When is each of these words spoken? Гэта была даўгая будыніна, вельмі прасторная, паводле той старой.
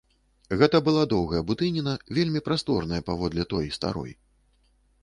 Гэта 0.61 0.77
была 0.87 1.03
даўгая 1.11 1.41
будыніна, 1.51 1.93
вельмі 2.19 2.43
прасторная, 2.49 3.05
паводле 3.13 3.43
той 3.55 3.73
старой. 3.79 4.19